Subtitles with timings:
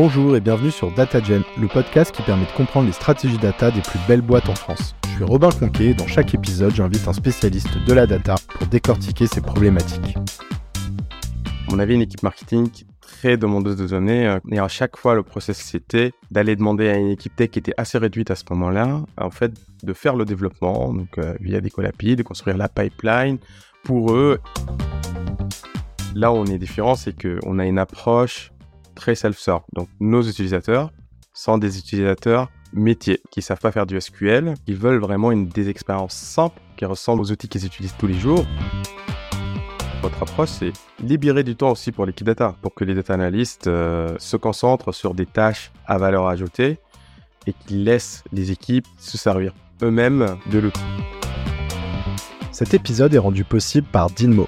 [0.00, 3.80] Bonjour et bienvenue sur DataGen, le podcast qui permet de comprendre les stratégies data des
[3.80, 4.94] plus belles boîtes en France.
[5.02, 8.68] Je suis Robin Conquet et dans chaque épisode, j'invite un spécialiste de la data pour
[8.68, 10.16] décortiquer ces problématiques.
[11.72, 12.70] On avait une équipe marketing
[13.00, 16.96] très demandeuse de données euh, et à chaque fois, le process c'était d'aller demander à
[16.96, 19.50] une équipe tech qui était assez réduite à ce moment-là, en fait,
[19.82, 23.38] de faire le développement, donc euh, via des collapides, de construire la pipeline
[23.82, 24.38] pour eux.
[26.14, 28.52] Là où on est différent, c'est qu'on a une approche
[28.98, 29.62] très self-serve.
[29.72, 30.90] Donc nos utilisateurs
[31.32, 35.70] sont des utilisateurs métiers qui savent pas faire du SQL, ils veulent vraiment une des
[35.70, 38.44] expériences simples qui ressemblent aux outils qu'ils utilisent tous les jours.
[40.02, 40.72] Votre approche, c'est
[41.02, 44.92] libérer du temps aussi pour l'équipe data, pour que les data analystes euh, se concentrent
[44.92, 46.78] sur des tâches à valeur ajoutée
[47.46, 50.80] et qu'ils laissent les équipes se servir eux-mêmes de l'outil.
[52.52, 54.46] Cet épisode est rendu possible par Dinmo.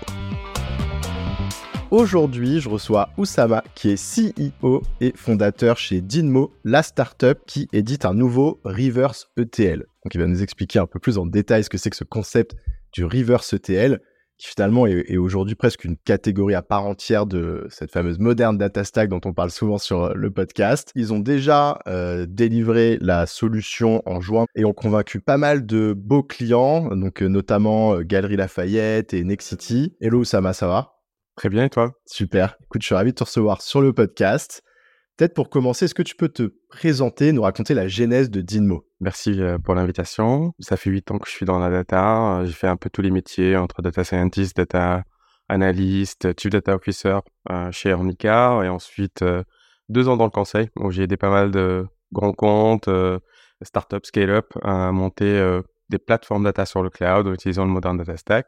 [1.90, 8.04] Aujourd'hui, je reçois Oussama, qui est CEO et fondateur chez Dinmo, la startup qui édite
[8.04, 9.78] un nouveau reverse ETL.
[10.04, 12.04] Donc, il va nous expliquer un peu plus en détail ce que c'est que ce
[12.04, 12.54] concept
[12.92, 14.00] du reverse ETL,
[14.38, 18.84] qui finalement est, aujourd'hui presque une catégorie à part entière de cette fameuse moderne data
[18.84, 20.92] stack dont on parle souvent sur le podcast.
[20.94, 25.92] Ils ont déjà euh, délivré la solution en juin et ont convaincu pas mal de
[25.92, 29.96] beaux clients, donc euh, notamment euh, Galerie Lafayette et Nexity.
[30.00, 30.99] Hello Oussama, ça va?
[31.36, 31.92] Très bien, et toi?
[32.06, 32.56] Super.
[32.64, 34.62] Écoute, je suis ravi de te recevoir sur le podcast.
[35.16, 38.86] Peut-être pour commencer, est-ce que tu peux te présenter, nous raconter la genèse de Dinmo?
[39.00, 40.54] Merci euh, pour l'invitation.
[40.60, 42.42] Ça fait huit ans que je suis dans la data.
[42.44, 45.04] J'ai fait un peu tous les métiers entre data scientist, data
[45.48, 47.18] analyst, chief data officer
[47.50, 49.42] euh, chez Ornicar et ensuite euh,
[49.88, 52.88] deux ans dans le conseil où j'ai aidé pas mal de grands comptes,
[53.62, 58.16] startups, scale-up à monter des plateformes data sur le cloud en utilisant le modern data
[58.16, 58.46] stack.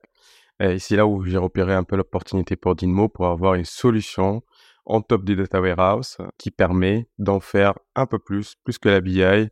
[0.63, 4.43] Et c'est là où j'ai repéré un peu l'opportunité pour Dinmo pour avoir une solution
[4.87, 9.01] en top du data warehouse qui permet d'en faire un peu plus, plus que la
[9.01, 9.49] BI, euh,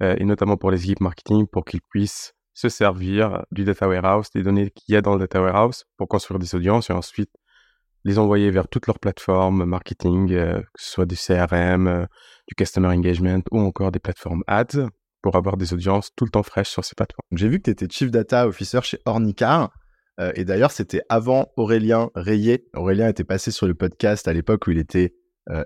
[0.00, 4.42] et notamment pour les équipes marketing, pour qu'ils puissent se servir du data warehouse, des
[4.42, 7.30] données qu'il y a dans le data warehouse pour construire des audiences et ensuite
[8.04, 12.06] les envoyer vers toutes leurs plateformes marketing, euh, que ce soit du CRM, euh,
[12.48, 14.88] du customer engagement ou encore des plateformes ads
[15.20, 17.26] pour avoir des audiences tout le temps fraîches sur ces plateformes.
[17.32, 19.70] J'ai vu que tu étais Chief Data Officer chez Ornicar.
[20.34, 22.66] Et d'ailleurs, c'était avant Aurélien Rayet.
[22.74, 25.14] Aurélien était passé sur le podcast à l'époque où il était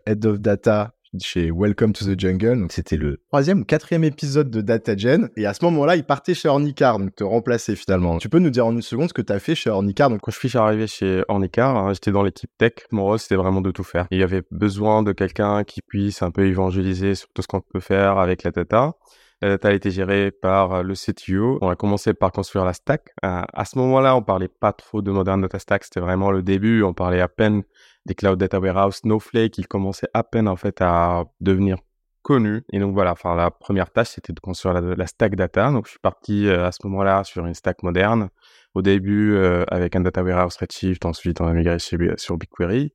[0.06, 2.60] Head of Data chez Welcome to the Jungle.
[2.60, 5.30] Donc, c'était le troisième ou quatrième épisode de DataGen.
[5.36, 8.18] Et à ce moment-là, il partait chez Ornicar, donc te remplacer finalement.
[8.18, 10.20] Tu peux nous dire en une seconde ce que tu as fait chez Ornicar donc...
[10.20, 12.72] Quand je suis arrivé chez Ornicar, hein, j'étais dans l'équipe tech.
[12.90, 14.06] Mon rôle, c'était vraiment de tout faire.
[14.10, 17.62] Il y avait besoin de quelqu'un qui puisse un peu évangéliser sur tout ce qu'on
[17.62, 18.92] peut faire avec la data.
[19.40, 21.58] La data a été gérée par euh, le CTO.
[21.60, 23.10] On a commencé par construire la stack.
[23.24, 25.84] Euh, à ce moment-là, on parlait pas trop de modern data stack.
[25.84, 26.82] C'était vraiment le début.
[26.82, 27.62] On parlait à peine
[28.04, 29.56] des cloud data warehouse, Snowflake.
[29.58, 31.78] Il commençait à peine en fait à devenir
[32.22, 32.64] connu.
[32.72, 35.70] Et donc voilà, enfin la première tâche c'était de construire la, stack data.
[35.70, 38.30] Donc je suis parti euh, à ce moment-là sur une stack moderne.
[38.74, 39.36] Au début
[39.68, 42.92] avec un data warehouse Redshift, ensuite on a migré sur BigQuery.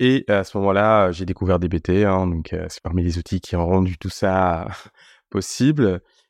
[0.00, 2.04] Et à ce moment-là, j'ai découvert DBT.
[2.04, 4.66] Hein, donc c'est parmi les outils qui ont rendu tout ça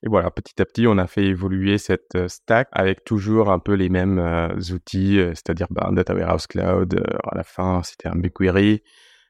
[0.05, 3.59] Et voilà, petit à petit, on a fait évoluer cette euh, stack avec toujours un
[3.59, 7.03] peu les mêmes euh, outils, euh, c'est-à-dire bah, Data Warehouse Cloud.
[7.25, 8.83] à la fin, c'était un BigQuery,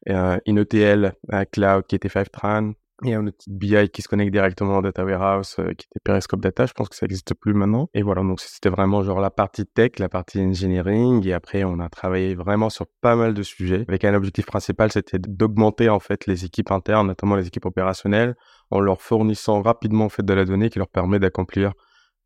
[0.06, 1.14] une ETL
[1.52, 5.56] Cloud qui était Fivetran, et un outil BI qui se connecte directement au Data Warehouse
[5.56, 6.66] qui était Periscope Data.
[6.66, 7.88] Je pense que ça n'existe plus maintenant.
[7.94, 11.26] Et voilà, donc c'était vraiment genre la partie tech, la partie engineering.
[11.26, 13.84] Et après, on a travaillé vraiment sur pas mal de sujets.
[13.88, 18.36] Avec un objectif principal, c'était d'augmenter en fait les équipes internes, notamment les équipes opérationnelles,
[18.70, 21.72] en leur fournissant rapidement en fait de la donnée qui leur permet d'accomplir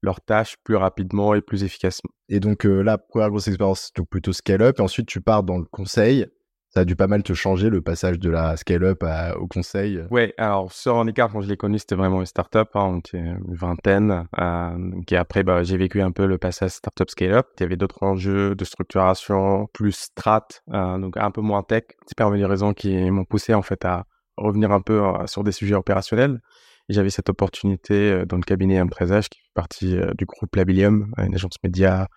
[0.02, 2.10] leurs tâches plus rapidement et plus efficacement.
[2.28, 5.58] Et donc euh, la première grosse expérience, donc plutôt scale-up, et ensuite tu pars dans
[5.58, 6.26] le conseil.
[6.70, 9.02] Ça a dû pas mal te changer le passage de la scale-up
[9.38, 10.02] au conseil.
[10.10, 13.18] Ouais, alors sur écart quand je l'ai connu, c'était vraiment une startup, hein, on était
[13.18, 14.28] une vingtaine.
[14.38, 17.46] Euh, et après, bah, j'ai vécu un peu le passage startup scale-up.
[17.58, 21.84] Il y avait d'autres enjeux de structuration, plus strat, euh, donc un peu moins tech.
[22.06, 24.04] C'est une des raisons qui m'ont poussé en fait à
[24.38, 26.40] revenir un peu euh, sur des sujets opérationnels.
[26.88, 31.12] J'avais cette opportunité euh, dans le cabinet Impresage qui fait partie euh, du groupe Labilium,
[31.18, 32.08] une agence média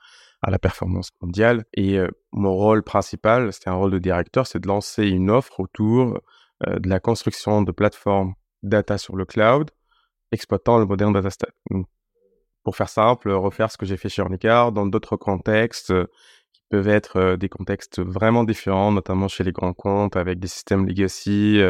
[0.41, 1.65] à la performance mondiale.
[1.73, 1.97] Et
[2.31, 6.19] mon rôle principal, c'était un rôle de directeur, c'est de lancer une offre autour
[6.65, 8.33] de la construction de plateformes
[8.63, 9.71] data sur le cloud,
[10.31, 11.53] exploitant le moderne data stack.
[12.63, 15.93] pour faire simple, refaire ce que j'ai fait chez Ornicar dans d'autres contextes
[16.53, 20.87] qui peuvent être des contextes vraiment différents, notamment chez les grands comptes, avec des systèmes
[20.87, 21.61] legacy,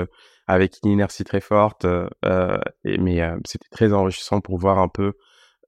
[0.52, 1.86] avec une inertie très forte.
[1.86, 5.14] Euh, euh, mais euh, c'était très enrichissant pour voir un peu,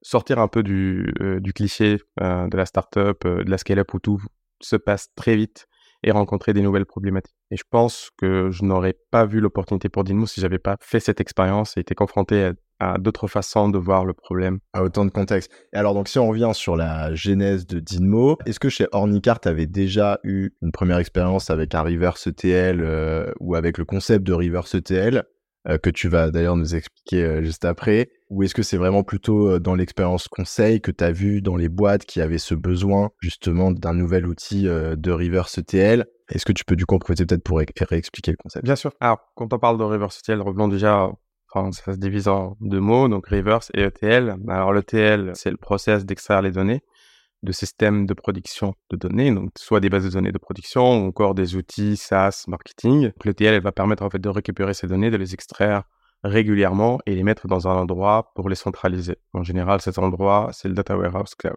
[0.04, 4.20] sortir un peu du, du cliché de la startup, de la scale-up où tout
[4.60, 5.66] se passe très vite
[6.04, 7.34] et rencontrer des nouvelles problématiques.
[7.50, 11.00] Et je pense que je n'aurais pas vu l'opportunité pour Dynamo si j'avais pas fait
[11.00, 14.58] cette expérience et été confronté à, d'autres façons de voir le problème.
[14.74, 15.50] À autant de contexte.
[15.72, 19.40] Et alors, donc, si on revient sur la genèse de Dynamo, est-ce que chez Ornicart,
[19.40, 23.86] tu avais déjà eu une première expérience avec un reverse ETL euh, ou avec le
[23.86, 25.22] concept de reverse ETL
[25.66, 28.10] euh, que tu vas d'ailleurs nous expliquer euh, juste après?
[28.30, 31.68] Ou est-ce que c'est vraiment plutôt dans l'expérience conseil que tu as vu dans les
[31.68, 36.64] boîtes qui avaient ce besoin justement d'un nouvel outil de reverse ETL Est-ce que tu
[36.64, 38.64] peux du coup peut-être pour réexpliquer le concept?
[38.64, 38.92] Bien sûr.
[39.00, 41.10] Alors, quand on parle de reverse ETL, revenons déjà
[41.72, 44.36] ça se divise en deux mots, donc reverse et ETL.
[44.48, 46.82] Alors l'ETL, c'est le process d'extraire les données
[47.42, 51.08] de systèmes de production de données, donc soit des bases de données de production ou
[51.08, 53.12] encore des outils SaaS marketing.
[53.24, 55.84] L'ETL, elle va permettre en fait de récupérer ces données, de les extraire
[56.24, 59.16] régulièrement et les mettre dans un endroit pour les centraliser.
[59.34, 61.56] En général, cet endroit, c'est le Data Warehouse Cloud.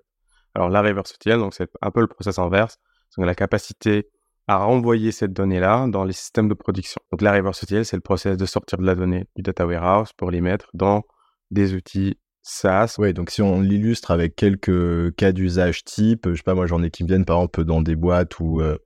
[0.53, 2.77] Alors la reverse ETL, donc c'est un peu le process inverse,
[3.09, 4.09] c'est la capacité
[4.47, 6.99] à renvoyer cette donnée-là dans les systèmes de production.
[7.11, 10.13] Donc la reverse ETL, c'est le process de sortir de la donnée du Data Warehouse
[10.13, 11.03] pour les mettre dans
[11.51, 12.95] des outils SaaS.
[12.97, 16.81] Oui, donc si on l'illustre avec quelques cas d'usage type, je sais pas, moi j'en
[16.83, 18.77] ai qui me viennent par exemple dans des boîtes où euh,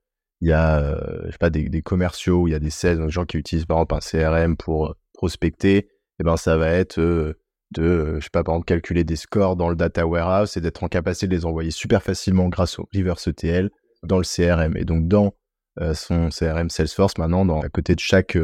[0.42, 3.06] il y a, euh, je sais pas, des, commerciaux, où il y a des sales,
[3.06, 5.88] des gens qui utilisent par exemple un CRM pour euh, prospecter,
[6.20, 7.36] eh ben ça va être de,
[8.20, 10.88] je sais pas, par exemple calculer des scores dans le data warehouse et d'être en
[10.88, 13.70] capacité de les envoyer super facilement grâce au reverse ETL
[14.02, 14.76] dans le CRM.
[14.78, 15.36] Et donc dans
[15.94, 18.36] son CRM Salesforce, maintenant, à côté de chaque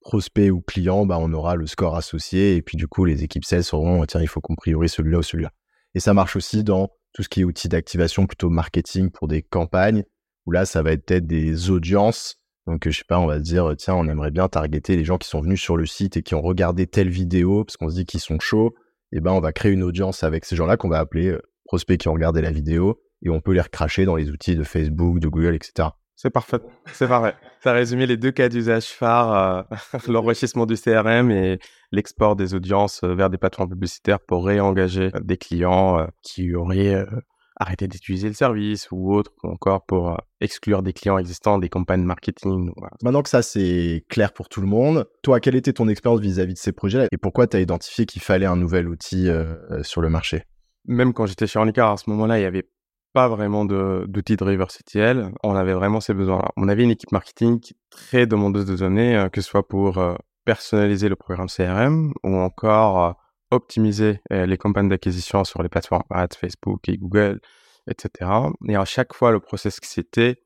[0.00, 3.44] prospect ou client, bah, on aura le score associé et puis du coup les équipes
[3.44, 5.52] sales sauront tiens il faut qu'on priorise celui-là ou celui-là.
[5.94, 9.42] Et ça marche aussi dans tout ce qui est outils d'activation plutôt marketing pour des
[9.42, 10.04] campagnes
[10.46, 12.36] où là ça va être peut-être des audiences.
[12.66, 15.18] Donc je sais pas, on va se dire tiens on aimerait bien targeter les gens
[15.18, 17.94] qui sont venus sur le site et qui ont regardé telle vidéo parce qu'on se
[17.94, 18.74] dit qu'ils sont chauds.
[19.12, 21.98] Et ben on va créer une audience avec ces gens-là qu'on va appeler euh, prospects
[21.98, 25.20] qui ont regardé la vidéo et on peut les recracher dans les outils de Facebook,
[25.20, 25.90] de Google, etc.
[26.16, 26.60] C'est parfait.
[26.92, 27.34] C'est parfait.
[27.60, 31.58] Ça a résumé les deux cas d'usage phares, euh, l'enrichissement du CRM et
[31.92, 37.04] l'export des audiences euh, vers des plateformes publicitaires pour réengager euh, des clients qui auraient
[37.56, 42.04] arrêté d'utiliser le service ou autre, ou encore pour exclure des clients existants des campagnes
[42.04, 42.70] marketing.
[43.02, 46.54] Maintenant que ça c'est clair pour tout le monde, toi, quelle était ton expérience vis-à-vis
[46.54, 49.28] de ces projets et pourquoi tu as identifié qu'il fallait un nouvel outil
[49.82, 50.44] sur le marché?
[50.86, 52.68] Même quand j'étais chez Ornicar, à ce moment-là, il y avait
[53.16, 55.32] pas vraiment d'outils de, reverse ETL.
[55.42, 56.50] On avait vraiment ces besoins-là.
[56.58, 60.16] On avait une équipe marketing très demandeuse de données, euh, que ce soit pour euh,
[60.44, 63.12] personnaliser le programme CRM ou encore euh,
[63.50, 67.40] optimiser les campagnes d'acquisition sur les plateformes Ads, Facebook et Google,
[67.88, 68.30] etc.
[68.68, 70.42] Et à chaque fois, le process c'était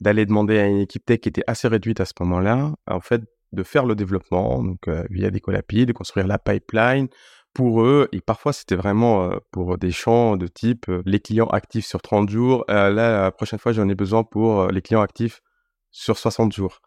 [0.00, 3.22] d'aller demander à une équipe tech qui était assez réduite à ce moment-là, en fait,
[3.52, 7.08] de faire le développement, donc via des collapi, de construire la pipeline,
[7.52, 12.02] pour eux, et parfois c'était vraiment pour des champs de type les clients actifs sur
[12.02, 15.40] 30 jours, la prochaine fois j'en ai besoin pour les clients actifs
[15.92, 16.80] sur 60 jours.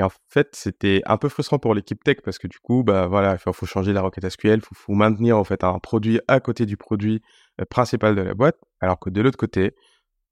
[0.00, 3.06] Et en fait, c'était un peu frustrant pour l'équipe tech parce que du coup, bah
[3.06, 6.40] voilà, il faut, changer la requête SQL, il faut, maintenir en fait un produit à
[6.40, 7.20] côté du produit
[7.68, 9.74] principal de la boîte, alors que de l'autre côté,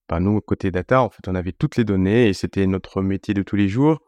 [0.09, 3.35] bah, nous côté data, en fait, on avait toutes les données et c'était notre métier
[3.35, 3.99] de tous les jours.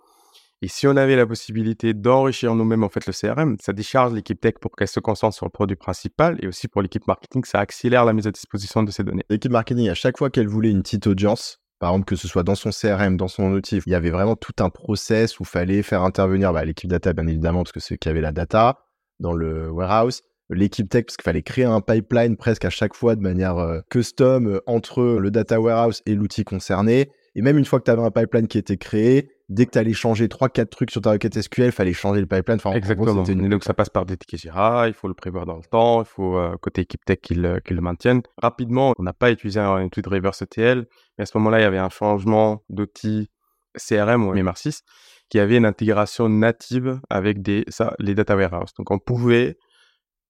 [0.62, 4.54] Et si on avait la possibilité d'enrichir nous-mêmes en le CRM, ça décharge l'équipe tech
[4.62, 8.06] pour qu'elle se concentre sur le produit principal et aussi pour l'équipe marketing, ça accélère
[8.06, 9.24] la mise à disposition de ces données.
[9.28, 12.44] L'équipe marketing, à chaque fois qu'elle voulait une petite audience, par exemple que ce soit
[12.44, 15.82] dans son CRM, dans son outil, il y avait vraiment tout un process où fallait
[15.82, 18.84] faire intervenir bah, l'équipe data bien évidemment parce que c'est qui avait la data
[19.18, 23.16] dans le warehouse, l'équipe tech parce qu'il fallait créer un pipeline presque à chaque fois
[23.16, 27.10] de manière euh, custom euh, entre le data warehouse et l'outil concerné.
[27.34, 29.78] Et même une fois que tu avais un pipeline qui était créé, dès que tu
[29.78, 32.56] allais changer 3-4 trucs sur ta requête SQL, il fallait changer le pipeline.
[32.56, 33.22] Enfin, Exactement.
[33.22, 36.06] Donc ça passe par des tickets Jira, il faut le prévoir dans le temps, il
[36.06, 38.22] faut euh, côté équipe tech qu'il le maintienne.
[38.38, 40.86] Rapidement, on n'a pas utilisé un outil de reverse ETL,
[41.18, 43.30] mais à ce moment-là, il y avait un changement d'outil
[43.76, 44.80] CRM ou MR6
[45.28, 48.74] qui avait une intégration native avec des, ça, les data warehouse.
[48.76, 49.56] Donc on pouvait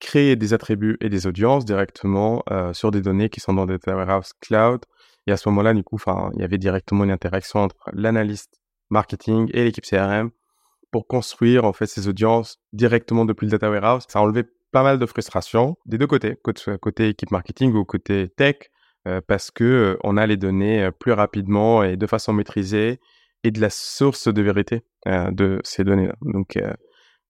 [0.00, 3.94] créer des attributs et des audiences directement euh, sur des données qui sont dans Data
[3.94, 4.80] Warehouse Cloud.
[5.26, 5.98] Et à ce moment-là, du coup,
[6.34, 8.60] il y avait directement une interaction entre l'analyste
[8.90, 10.30] marketing et l'équipe CRM
[10.90, 14.04] pour construire en fait ces audiences directement depuis le data warehouse.
[14.08, 16.36] Ça a enlevé pas mal de frustration des deux côtés,
[16.80, 18.56] côté équipe marketing ou côté tech,
[19.06, 23.00] euh, parce que euh, on a les données euh, plus rapidement et de façon maîtrisée
[23.42, 26.14] et de la source de vérité de ces données-là.
[26.20, 26.58] Donc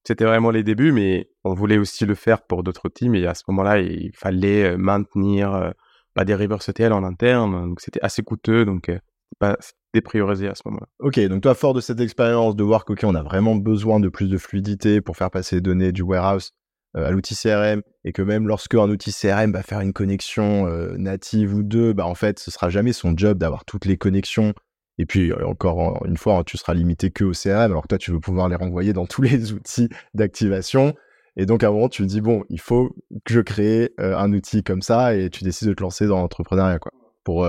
[0.03, 3.15] c'était vraiment les débuts, mais on voulait aussi le faire pour d'autres teams.
[3.15, 5.73] Et à ce moment-là, il fallait maintenir
[6.17, 8.65] bah, des reverse ETL en interne, donc c'était assez coûteux.
[8.65, 8.91] Donc
[9.39, 9.57] pas
[9.93, 10.87] dépriorisé à ce moment-là.
[11.01, 14.29] Ok, donc toi, fort de cette expérience de voir qu'on a vraiment besoin de plus
[14.29, 16.53] de fluidité pour faire passer les données du warehouse
[16.97, 20.67] euh, à l'outil CRM et que même lorsque un outil CRM va faire une connexion
[20.67, 23.97] euh, native ou deux, bah en fait, ce sera jamais son job d'avoir toutes les
[23.97, 24.55] connexions
[24.99, 28.13] Et puis, encore une fois, tu seras limité que au CRM, alors que toi, tu
[28.13, 30.95] veux pouvoir les renvoyer dans tous les outils d'activation.
[31.37, 32.91] Et donc, à un moment, tu te dis, bon, il faut
[33.25, 36.79] que je crée un outil comme ça et tu décides de te lancer dans l'entrepreneuriat,
[36.79, 36.93] quoi,
[37.25, 37.47] pour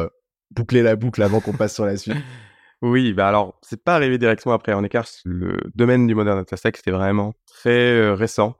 [0.52, 2.16] boucler la boucle avant qu'on passe sur la suite.
[2.82, 5.06] Oui, bah alors, c'est pas arrivé directement après en écart.
[5.24, 8.56] Le domaine du Modern Data Stack, c'était vraiment très récent.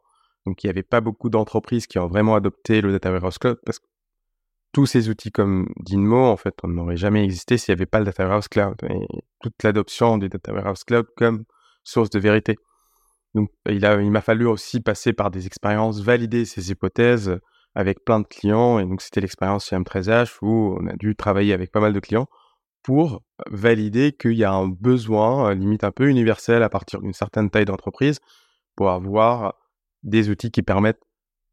[0.46, 3.58] Donc, il n'y avait pas beaucoup d'entreprises qui ont vraiment adopté le Data Warehouse Cloud
[3.66, 3.86] parce que
[4.74, 7.98] tous ces outils comme Dynamo, en fait, on n'aurait jamais existé s'il n'y avait pas
[8.00, 11.44] le Data Warehouse Cloud et toute l'adoption du Data Warehouse Cloud comme
[11.84, 12.58] source de vérité.
[13.34, 17.40] Donc, il, a, il m'a fallu aussi passer par des expériences, valider ces hypothèses
[17.76, 18.80] avec plein de clients.
[18.80, 22.00] Et donc, c'était l'expérience chez M13H où on a dû travailler avec pas mal de
[22.00, 22.28] clients
[22.84, 27.50] pour valider qu'il y a un besoin, limite un peu universel à partir d'une certaine
[27.50, 28.20] taille d'entreprise,
[28.76, 29.56] pour avoir
[30.04, 31.04] des outils qui permettent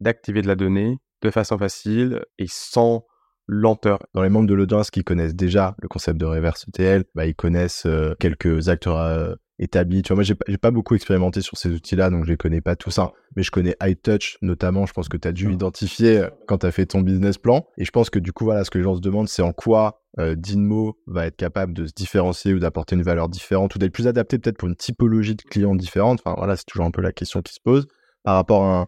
[0.01, 3.05] d'activer de la donnée de façon facile et sans
[3.47, 3.99] lenteur.
[4.15, 7.35] Dans les membres de l'audience qui connaissent déjà le concept de reverse ETL, bah, ils
[7.35, 10.03] connaissent euh, quelques acteurs euh, établis.
[10.03, 12.61] Tu vois, moi, j'ai, j'ai pas beaucoup expérimenté sur ces outils-là, donc je les connais
[12.61, 13.13] pas tout ça.
[13.37, 14.87] Mais je connais iTouch, notamment.
[14.87, 17.67] Je pense que tu as dû identifier euh, quand tu as fait ton business plan.
[17.77, 19.53] Et je pense que du coup, voilà, ce que les gens se demandent, c'est en
[19.53, 23.93] quoi Dinmo va être capable de se différencier ou d'apporter une valeur différente ou d'être
[23.93, 26.21] plus adapté peut-être pour une typologie de clients différente.
[26.25, 27.87] Enfin, voilà, c'est toujours un peu la question qui se pose
[28.25, 28.87] par rapport à un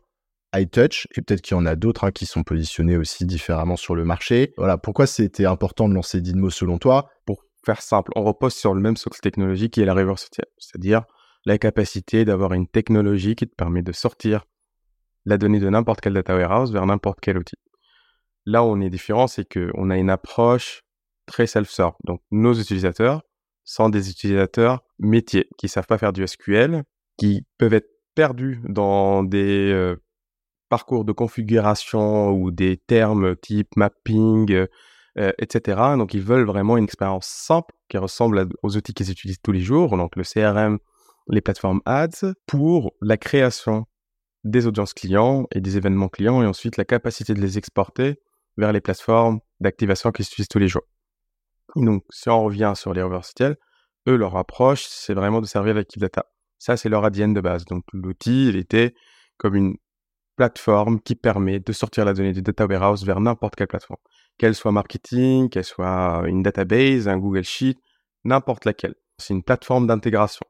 [0.60, 3.94] iTouch, et peut-être qu'il y en a d'autres hein, qui sont positionnés aussi différemment sur
[3.94, 4.52] le marché.
[4.56, 7.08] Voilà, pourquoi c'était important de lancer Dynamo selon toi?
[7.26, 11.04] Pour faire simple, on repose sur le même socle technologique qui est la reverse c'est-à-dire
[11.46, 14.44] la capacité d'avoir une technologie qui te permet de sortir
[15.24, 17.56] la donnée de n'importe quel data warehouse vers n'importe quel outil.
[18.46, 20.82] Là où on est différent, c'est qu'on a une approche
[21.26, 21.94] très self-serve.
[22.04, 23.22] Donc nos utilisateurs
[23.64, 26.82] sont des utilisateurs métiers qui savent pas faire du SQL,
[27.16, 29.96] qui peuvent être perdus dans des euh,
[30.68, 34.66] parcours de configuration ou des termes type mapping,
[35.20, 35.96] euh, etc.
[35.98, 39.60] Donc, ils veulent vraiment une expérience simple qui ressemble aux outils qu'ils utilisent tous les
[39.60, 40.78] jours, donc le CRM,
[41.28, 43.84] les plateformes ads, pour la création
[44.44, 48.18] des audiences clients et des événements clients, et ensuite la capacité de les exporter
[48.56, 50.86] vers les plateformes d'activation qu'ils utilisent tous les jours.
[51.76, 53.34] donc, si on revient sur les reverse
[54.08, 56.26] eux, leur approche, c'est vraiment de servir l'équipe data.
[56.58, 57.64] Ça, c'est leur ADN de base.
[57.66, 58.94] Donc, l'outil, il était
[59.36, 59.76] comme une
[60.36, 64.00] plateforme qui permet de sortir la donnée du data warehouse vers n'importe quelle plateforme,
[64.40, 67.76] qu'elle soit marketing, qu'elle soit une database, un Google Sheet,
[68.24, 68.94] n'importe laquelle.
[69.18, 70.46] C'est une plateforme d'intégration.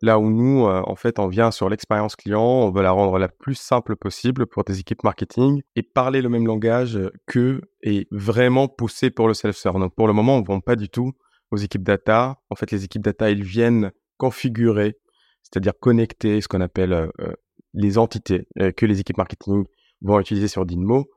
[0.00, 3.18] Là où nous, euh, en fait, on vient sur l'expérience client, on veut la rendre
[3.18, 8.08] la plus simple possible pour des équipes marketing et parler le même langage que et
[8.10, 9.78] vraiment pousser pour le self-serve.
[9.78, 11.12] Donc pour le moment, on ne vend pas du tout
[11.50, 12.40] aux équipes data.
[12.48, 14.96] En fait, les équipes data, ils viennent configurer,
[15.42, 17.34] c'est-à-dire connecter ce qu'on appelle euh, euh,
[17.74, 19.64] les entités euh, que les équipes marketing
[20.00, 21.10] vont utiliser sur Dynamo.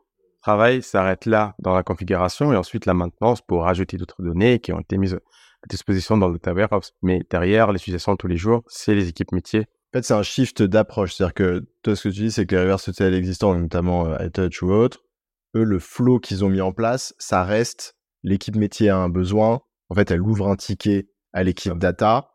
[0.48, 4.72] Travail s'arrête là dans la configuration et ensuite la maintenance pour rajouter d'autres données qui
[4.72, 6.94] ont été mises à disposition dans le data warehouse.
[7.02, 9.66] Mais derrière, l'utilisation tous les jours, c'est les équipes métiers.
[9.92, 11.16] En fait, c'est un shift d'approche.
[11.16, 14.26] C'est-à-dire que toi, ce que tu dis, c'est que les reverse ETL existants, notamment euh,
[14.26, 15.04] iTouch ou autres,
[15.58, 19.60] eux, le flow qu'ils ont mis en place, ça reste l'équipe métier a un besoin.
[19.90, 22.32] En fait, elle ouvre un ticket à l'équipe data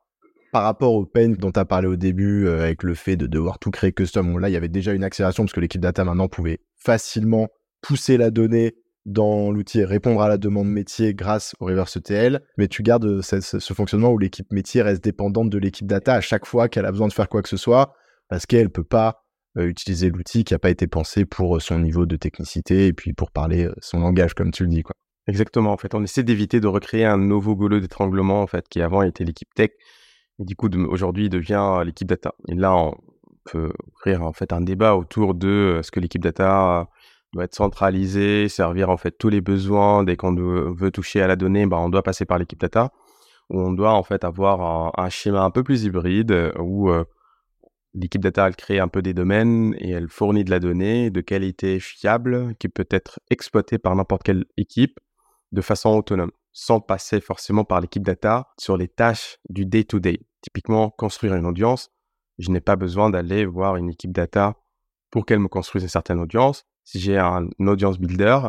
[0.52, 3.26] par rapport au pain dont tu as parlé au début, euh, avec le fait de
[3.26, 6.04] devoir tout créer custom, là, il y avait déjà une accélération parce que l'équipe data
[6.04, 7.49] maintenant pouvait facilement
[7.83, 12.41] pousser la donnée dans l'outil et répondre à la demande métier grâce au reverse ETL.
[12.57, 16.21] Mais tu gardes euh, ce, fonctionnement où l'équipe métier reste dépendante de l'équipe data à
[16.21, 17.95] chaque fois qu'elle a besoin de faire quoi que ce soit
[18.29, 19.25] parce qu'elle peut pas
[19.59, 23.12] euh, utiliser l'outil qui n'a pas été pensé pour son niveau de technicité et puis
[23.12, 24.83] pour parler son langage, comme tu le dis.
[24.83, 24.95] Quoi.
[25.27, 25.73] Exactement.
[25.73, 29.03] En fait, on essaie d'éviter de recréer un nouveau goulot d'étranglement en fait, qui avant
[29.03, 29.71] était l'équipe tech
[30.39, 32.35] et du coup, aujourd'hui, devient l'équipe data.
[32.49, 32.95] Et là, on
[33.45, 36.89] peut ouvrir en fait un débat autour de est-ce que l'équipe data
[37.33, 41.37] doit être centralisée, servir en fait tous les besoins dès qu'on veut toucher à la
[41.37, 42.93] donnée, ben, on doit passer par l'équipe data.
[43.51, 46.91] Ou on doit en fait avoir un, schéma un peu plus hybride où
[47.95, 51.21] l'équipe data elle crée un peu des domaines et elle fournit de la donnée de
[51.21, 54.99] qualité fiable qui peut être exploitée par n'importe quelle équipe
[55.53, 60.21] de façon autonome sans passer forcément par l'équipe data sur les tâches du day-to-day.
[60.43, 61.91] Typiquement, construire une audience,
[62.39, 64.57] je n'ai pas besoin d'aller voir une équipe data
[65.12, 66.64] pour qu'elle me construise une certaine audience.
[66.83, 68.40] Si j'ai un audience builder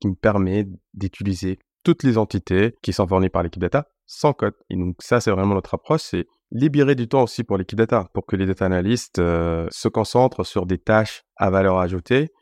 [0.00, 4.54] qui me permet d'utiliser toutes les entités qui sont fournies par l'équipe data sans code.
[4.70, 8.08] Et donc ça, c'est vraiment notre approche, c'est libérer du temps aussi pour l'équipe data,
[8.14, 12.32] pour que les data analystes euh, se concentrent sur des tâches à valeur ajoutée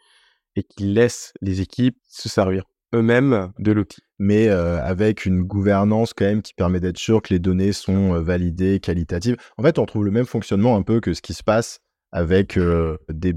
[0.55, 4.01] et qu'ils laissent les équipes se servir eux-mêmes de l'outil.
[4.19, 8.15] Mais euh, avec une gouvernance quand même qui permet d'être sûr que les données sont
[8.15, 9.37] euh, validées, qualitatives.
[9.59, 11.81] En fait, on trouve le même fonctionnement un peu que ce qui se passe
[12.13, 13.35] avec euh, des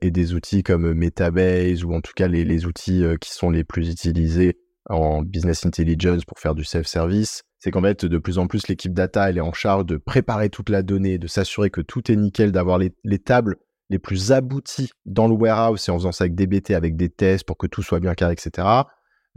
[0.00, 3.90] et des outils comme Metabase ou en tout cas les, outils qui sont les plus
[3.90, 4.58] utilisés
[4.88, 7.42] en business intelligence pour faire du self-service.
[7.58, 10.48] c'est qu'en fait, de plus en plus, l'équipe data, elle est en charge de préparer
[10.50, 13.56] toute la donnée, de s'assurer que tout est nickel, d'avoir les, tables
[13.90, 17.44] les plus abouties dans le warehouse et en faisant ça avec DBT, avec des tests
[17.44, 18.66] pour que tout soit bien carré, etc.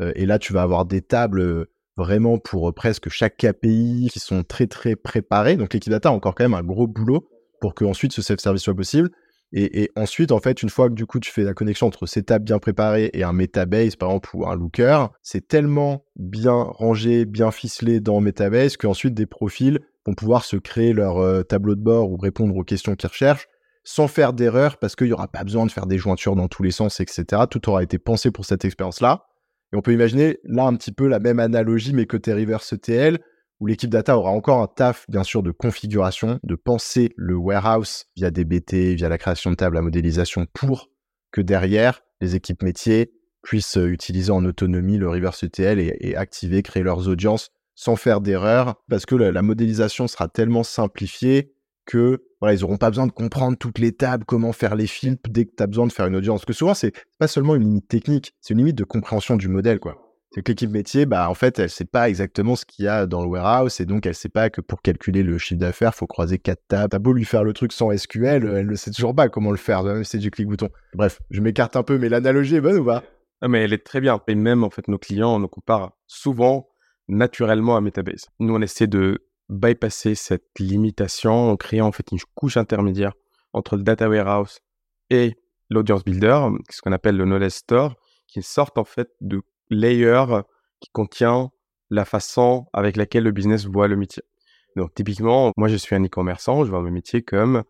[0.01, 4.09] Euh, et là, tu vas avoir des tables euh, vraiment pour euh, presque chaque KPI
[4.11, 5.57] qui sont très, très préparées.
[5.57, 8.63] Donc, l'équipe data a encore quand même un gros boulot pour que ensuite ce self-service
[8.63, 9.09] soit possible.
[9.51, 12.21] Et, ensuite, en fait, une fois que du coup tu fais la connexion entre ces
[12.21, 17.25] tables bien préparées et un Metabase, par exemple, ou un Looker, c'est tellement bien rangé,
[17.25, 21.81] bien ficelé dans Metabase qu'ensuite des profils vont pouvoir se créer leur euh, tableau de
[21.81, 23.47] bord ou répondre aux questions qu'ils recherchent
[23.83, 26.61] sans faire d'erreur parce qu'il n'y aura pas besoin de faire des jointures dans tous
[26.61, 27.43] les sens, etc.
[27.49, 29.25] Tout aura été pensé pour cette expérience-là.
[29.73, 33.19] Et on peut imaginer là un petit peu la même analogie, mais côté reverse ETL,
[33.59, 38.05] où l'équipe data aura encore un taf, bien sûr, de configuration, de penser le warehouse
[38.15, 38.45] via des
[38.95, 40.89] via la création de tables, la modélisation, pour
[41.31, 46.61] que derrière, les équipes métiers puissent euh, utiliser en autonomie le reverse ETL et, activer,
[46.61, 51.53] créer leurs audiences sans faire d'erreur, parce que la, modélisation sera tellement simplifiée
[51.85, 55.29] que voilà, ils n'auront pas besoin de comprendre toutes les tables, comment faire les filtres
[55.29, 56.41] dès que tu as besoin de faire une audience.
[56.41, 59.47] Parce que souvent, c'est pas seulement une limite technique, c'est une limite de compréhension du
[59.47, 62.85] modèle, quoi c'est que l'équipe métier, bah, en fait, elle sait pas exactement ce qu'il
[62.85, 65.59] y a dans le warehouse et donc elle sait pas que pour calculer le chiffre
[65.59, 66.89] d'affaires, faut croiser quatre tables.
[66.89, 69.57] T'as beau lui faire le truc sans SQL, elle ne sait toujours pas comment le
[69.57, 70.69] faire, c'est du clic-bouton.
[70.93, 73.03] Bref, je m'écarte un peu, mais l'analogie est bonne ou pas?
[73.41, 74.21] Ah, mais elle est très bien.
[74.27, 76.69] Et même, en fait, nos clients, on nous compare souvent
[77.07, 78.27] naturellement à Metabase.
[78.39, 83.13] Nous, on essaie de bypasser cette limitation en créant, en fait, une couche intermédiaire
[83.53, 84.59] entre le data warehouse
[85.09, 85.35] et
[85.69, 87.95] l'audience builder, ce qu'on appelle le knowledge store,
[88.27, 90.25] qui sortent, en fait, de layer
[90.79, 91.51] qui contient
[91.89, 94.23] la façon avec laquelle le business voit le métier.
[94.75, 97.63] Donc typiquement, moi je suis un e-commerçant, je vois mon métier comme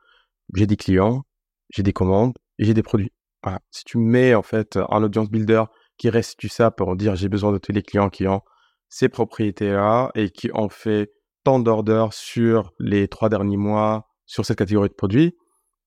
[0.53, 1.23] j'ai des clients,
[1.69, 3.11] j'ai des commandes et j'ai des produits.
[3.43, 3.59] Voilà.
[3.71, 5.63] Si tu mets en fait un audience builder
[5.97, 8.41] qui restitue ça pour dire j'ai besoin de tous les clients qui ont
[8.89, 11.11] ces propriétés-là et qui ont fait
[11.43, 15.35] tant d'orders sur les trois derniers mois sur cette catégorie de produits,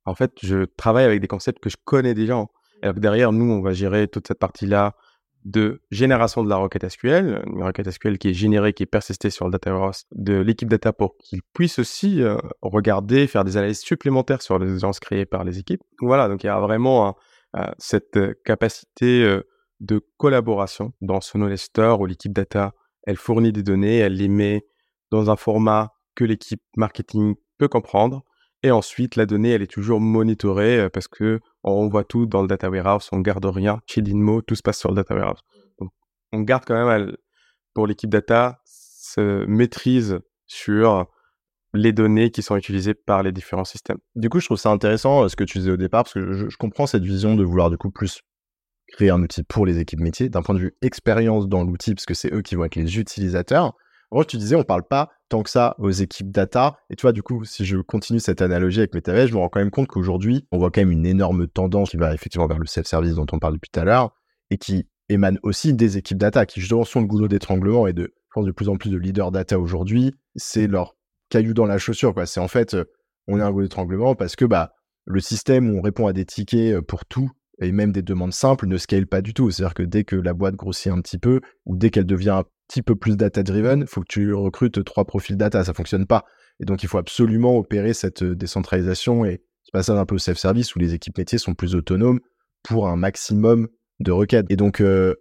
[0.05, 2.45] en fait, je travaille avec des concepts que je connais déjà.
[2.83, 4.97] Que derrière, nous, on va gérer toute cette partie-là
[5.45, 9.31] de génération de la requête SQL, une requête SQL qui est générée, qui est persistée
[9.31, 13.57] sur le data warehouse de l'équipe data pour qu'il puisse aussi euh, regarder, faire des
[13.57, 15.83] analyses supplémentaires sur les agences créées par les équipes.
[16.01, 17.17] Voilà, donc il y a vraiment
[17.57, 19.41] euh, cette euh, capacité
[19.81, 24.29] de collaboration dans ce knowledge store où l'équipe data, elle fournit des données, elle les
[24.29, 24.65] met
[25.11, 28.25] dans un format que l'équipe marketing peut comprendre.
[28.63, 32.49] Et ensuite, la donnée, elle est toujours monitorée parce que on voit tout dans le
[32.49, 33.81] data warehouse, on garde rien.
[33.87, 35.41] Chez Dinmo, tout se passe sur le data warehouse.
[35.81, 35.91] Donc,
[36.33, 37.17] on garde quand même,
[37.75, 41.07] pour l'équipe data, ce maîtrise sur
[41.75, 43.99] les données qui sont utilisées par les différents systèmes.
[44.15, 46.49] Du coup, je trouve ça intéressant euh, ce que tu disais au départ, parce que
[46.51, 48.21] je, comprends cette vision de vouloir du coup plus
[48.89, 52.05] créer un outil pour les équipes métiers, d'un point de vue expérience dans l'outil, parce
[52.05, 53.75] que c'est eux qui vont être les utilisateurs.
[54.13, 56.77] En tu disais, on parle pas tant que ça aux équipes data.
[56.91, 59.49] Et tu vois, du coup, si je continue cette analogie avec Metabase, je me rends
[59.49, 62.59] quand même compte qu'aujourd'hui, on voit quand même une énorme tendance qui va effectivement vers
[62.59, 64.15] le self-service dont on parle depuis tout à l'heure
[64.51, 68.03] et qui émane aussi des équipes data qui justement sont le goulot d'étranglement et de,
[68.03, 70.13] je pense, de plus en plus de leaders data aujourd'hui.
[70.37, 70.95] C'est leur
[71.31, 72.27] caillou dans la chaussure, quoi.
[72.27, 72.85] C'est en fait, euh,
[73.29, 74.75] on est un goulot d'étranglement parce que, bah,
[75.07, 77.31] le système où on répond à des tickets euh, pour tout
[77.63, 79.51] et même des demandes simples ne scale pas du tout.
[79.51, 82.83] C'est-à-dire que dès que la boîte grossit un petit peu ou dès qu'elle devient petit
[82.83, 86.25] peu plus data-driven, il faut que tu recrutes trois profils data, ça fonctionne pas.
[86.61, 90.19] Et donc il faut absolument opérer cette euh, décentralisation et se passer un peu au
[90.19, 92.21] self-service où les équipes métiers sont plus autonomes
[92.63, 93.69] pour un maximum
[94.01, 94.47] de requêtes.
[94.49, 95.15] Et donc euh,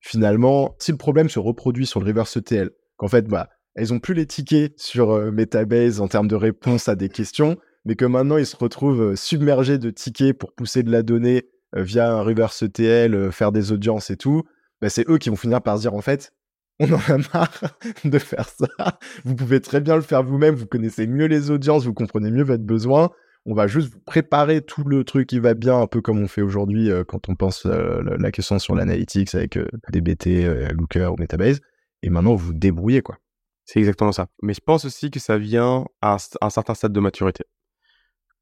[0.00, 4.00] finalement, si le problème se reproduit sur le reverse ETL, qu'en fait, bah, elles ont
[4.00, 8.04] plus les tickets sur euh, Metabase en termes de réponse à des questions, mais que
[8.04, 12.62] maintenant ils se retrouvent submergés de tickets pour pousser de la donnée via un reverse
[12.62, 14.42] ETL, faire des audiences et tout,
[14.80, 16.32] bah, c'est eux qui vont finir par se dire en fait,
[16.80, 17.60] on en a marre
[18.04, 18.98] de faire ça.
[19.24, 22.44] Vous pouvez très bien le faire vous-même, vous connaissez mieux les audiences, vous comprenez mieux
[22.44, 23.10] votre besoin.
[23.46, 26.28] On va juste vous préparer tout le truc qui va bien, un peu comme on
[26.28, 31.12] fait aujourd'hui euh, quand on pense euh, la question sur l'analytics avec euh, DBT, Looker
[31.12, 31.60] ou Metabase.
[32.02, 33.16] Et maintenant, vous débrouillez, quoi.
[33.64, 34.28] C'est exactement ça.
[34.42, 37.44] Mais je pense aussi que ça vient à un, certain stade de maturité.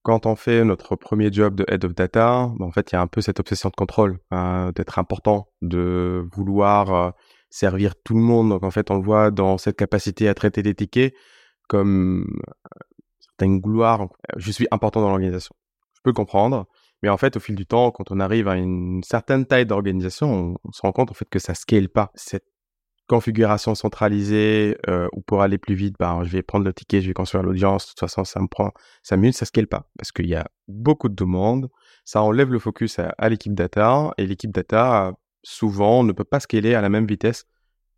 [0.03, 3.01] Quand on fait notre premier job de head of data, en fait, il y a
[3.01, 7.15] un peu cette obsession de contrôle, hein, d'être important, de vouloir
[7.57, 8.51] servir tout le monde.
[8.51, 11.15] Donc en fait, on voit dans cette capacité à traiter des tickets
[11.69, 12.53] comme euh,
[13.21, 14.09] certaines gloires.
[14.37, 15.55] Je suis important dans l'organisation.
[15.95, 16.67] Je peux comprendre.
[17.03, 20.57] Mais en fait, au fil du temps, quand on arrive à une certaine taille d'organisation,
[20.65, 22.11] on, se rend compte en fait que ça scale pas.
[22.15, 22.47] Cette
[23.09, 27.09] configuration centralisée euh, ou pour aller plus vite, bah, je vais prendre le ticket, je
[27.09, 27.87] vais construire l'audience.
[27.87, 30.47] De toute façon, ça me prend 5 minutes, ça scale pas parce qu'il y a
[30.69, 31.69] beaucoup de demandes.
[32.05, 35.13] Ça enlève le focus à, à l'équipe data et l'équipe data
[35.47, 37.47] souvent, ne peut pas scaler à la même vitesse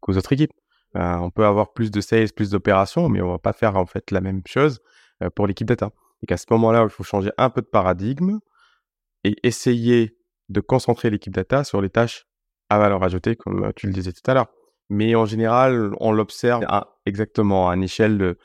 [0.00, 0.52] qu'aux autres équipes.
[0.94, 4.10] on peut avoir plus de sales, plus d'opérations, mais on va pas faire en fait
[4.10, 4.80] la même chose
[5.34, 5.90] pour l'équipe data.
[6.22, 8.38] Et qu'à ce moment-là, il faut changer un peu de paradigme
[9.24, 10.16] et essayer
[10.48, 12.26] de concentrer l'équipe data sur les tâches
[12.68, 14.48] à valeur ajoutée, comme tu le disais tout à l'heure.
[14.90, 16.64] Mais en général, on l'observe
[17.06, 18.38] exactement à une échelle de,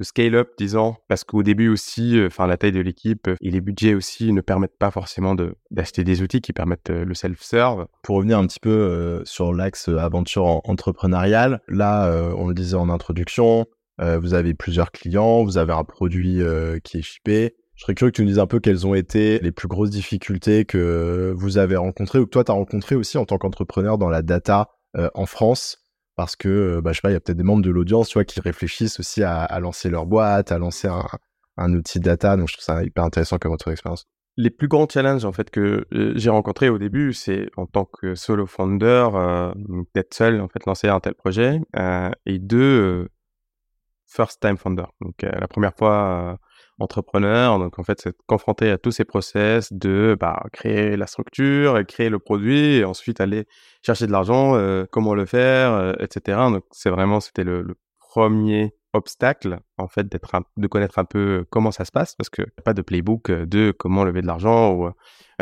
[0.00, 3.94] scale-up, disons, parce qu'au début aussi, euh, enfin la taille de l'équipe et les budgets
[3.94, 5.36] aussi ne permettent pas forcément
[5.70, 7.86] d'acheter des outils qui permettent euh, le self-serve.
[8.02, 12.88] Pour revenir un petit peu euh, sur l'axe aventure entrepreneuriale, là, on le disait en
[12.88, 13.66] introduction,
[13.98, 16.40] vous avez plusieurs clients, vous avez un produit
[16.82, 17.54] qui est shippé.
[17.74, 19.90] Je serais curieux que tu nous dises un peu quelles ont été les plus grosses
[19.90, 23.98] difficultés que vous avez rencontrées ou que toi, tu as rencontrées aussi en tant qu'entrepreneur
[23.98, 24.70] dans la data
[25.14, 25.83] en France
[26.16, 28.08] parce que, euh, bah, je sais pas, il y a peut-être des membres de l'audience,
[28.08, 30.88] tu vois, qui réfléchissent aussi à, lancer leur boîte, à lancer
[31.56, 32.36] un, outil de data.
[32.36, 34.06] Donc, je trouve ça hyper intéressant comme votre expérience.
[34.36, 37.84] Les plus grands challenges, en fait, que euh, j'ai rencontrés au début, c'est en tant
[37.84, 39.52] que solo founder, euh,
[39.94, 41.60] d'être seul, en fait, lancer un tel projet.
[42.26, 43.08] et deux,
[44.06, 44.86] first time founder.
[45.00, 46.38] Donc, la première fois,
[46.78, 47.58] entrepreneur.
[47.58, 52.08] Donc, en fait, c'est confronté à tous ces process de bah, créer la structure, créer
[52.08, 53.46] le produit, et ensuite aller
[53.82, 56.38] chercher de l'argent, euh, comment le faire, euh, etc.
[56.50, 57.76] Donc, c'est vraiment, c'était le,
[58.14, 62.42] premier obstacle, en fait, d'être de connaître un peu comment ça se passe, parce que
[62.64, 64.86] pas de playbook de comment lever de l'argent ou,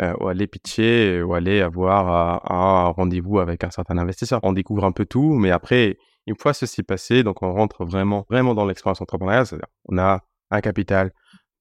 [0.01, 4.39] euh, ou, aller pitcher ou aller avoir un rendez-vous avec un certain investisseur.
[4.41, 8.25] On découvre un peu tout, mais après, une fois ceci passé, donc on rentre vraiment,
[8.27, 10.21] vraiment dans l'expérience entrepreneuriale, c'est-à-dire on a
[10.53, 11.11] un capital,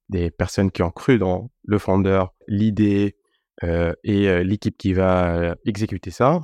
[0.08, 3.16] des personnes qui ont cru dans le fondeur, l'idée
[3.64, 6.40] euh, et euh, l'équipe qui va euh, exécuter ça.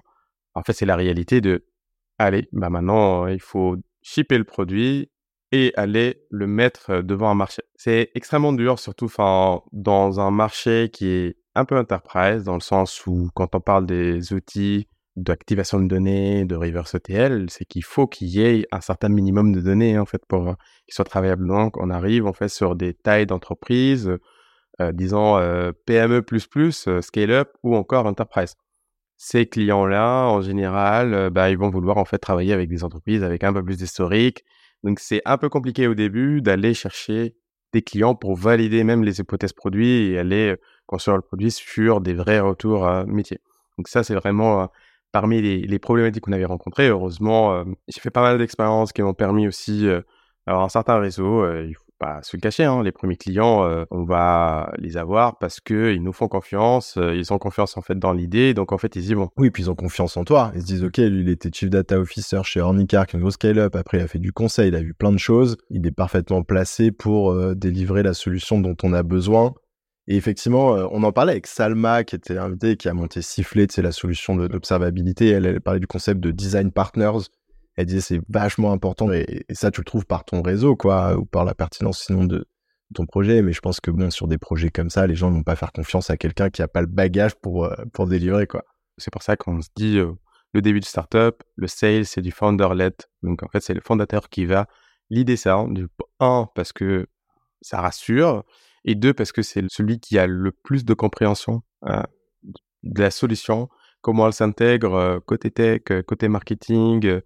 [0.55, 1.67] En fait, c'est la réalité de,
[2.19, 5.11] allez, bah maintenant, il faut shipper le produit
[5.53, 7.63] et aller le mettre devant un marché.
[7.77, 9.09] C'est extrêmement dur, surtout
[9.73, 13.87] dans un marché qui est un peu enterprise, dans le sens où quand on parle
[13.87, 18.81] des outils d'activation de données, de reverse ETL, c'est qu'il faut qu'il y ait un
[18.81, 20.55] certain minimum de données en fait pour euh,
[20.87, 21.47] qu'ils soient travaillables.
[21.47, 24.17] Donc on arrive en fait sur des tailles d'entreprise,
[24.81, 26.23] euh, disons euh, PME++,
[27.03, 28.55] scale-up ou encore enterprise.
[29.17, 33.43] Ces clients-là, en général, bah, ils vont vouloir en fait travailler avec des entreprises avec
[33.43, 34.45] un peu plus d'historique.
[34.85, 37.35] Donc c'est un peu compliqué au début d'aller chercher
[37.73, 40.55] des clients pour valider même les hypothèses produits et aller
[40.87, 43.41] construire le produit sur des vrais retours métiers.
[43.77, 44.71] Donc ça, c'est vraiment
[45.13, 49.15] parmi les, problématiques qu'on avait rencontrées, heureusement, euh, j'ai fait pas mal d'expériences qui m'ont
[49.15, 50.01] permis aussi euh,
[50.47, 51.45] d'avoir un certain réseau.
[51.45, 55.39] Euh, il faut pas se le cacher, hein, les premiers clients, on va les avoir
[55.39, 58.95] parce qu'ils nous font confiance, ils ont confiance en fait dans l'idée, donc en fait
[58.95, 59.31] ils y vont.
[59.37, 60.53] Oui, puis ils ont confiance en toi.
[60.55, 63.23] Ils se disent, ok, lui il était Chief Data Officer chez Ornicar, qui est une
[63.23, 65.85] grosse scale-up, après il a fait du conseil, il a vu plein de choses, il
[65.89, 69.55] est parfaitement placé pour délivrer la solution dont on a besoin
[70.11, 73.83] et effectivement, on en parlait avec Salma, qui était invitée, qui a monté Sifflet, c'est
[73.83, 75.29] la solution d'observabilité.
[75.29, 77.27] Elle, elle parlait du concept de design partners.
[77.77, 81.27] Elle disait c'est vachement important et, ça tu le trouves par ton réseau quoi ou
[81.27, 82.47] par la pertinence sinon de,
[82.95, 83.43] ton projet.
[83.43, 85.57] Mais je pense que bon sur des projets comme ça, les gens ne vont pas
[85.57, 88.65] faire confiance à quelqu'un qui a pas le bagage pour pour délivrer quoi.
[88.97, 90.01] C'est pour ça qu'on se dit
[90.55, 92.95] le début de startup, le sales c'est du founder led.
[93.23, 94.69] Donc en fait c'est le fondateur qui va
[95.11, 95.57] l'idée ça.
[95.57, 95.69] Hein,
[96.19, 97.07] un parce que
[97.61, 98.45] ça rassure
[98.85, 102.03] et deux, parce que c'est celui qui a le plus de compréhension euh,
[102.83, 103.69] de la solution,
[104.01, 107.21] comment elle s'intègre euh, côté tech, euh, côté marketing.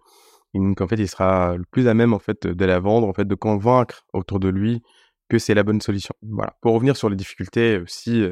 [0.53, 3.13] donc en fait, il sera le plus à même en fait de la vendre, en
[3.13, 4.81] fait, de convaincre autour de lui
[5.29, 6.13] que c'est la bonne solution.
[6.21, 6.55] Voilà.
[6.61, 8.23] Pour revenir sur les difficultés aussi,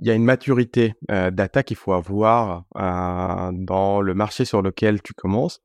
[0.00, 5.12] il y a une maturité data qu'il faut avoir dans le marché sur lequel tu
[5.12, 5.60] commences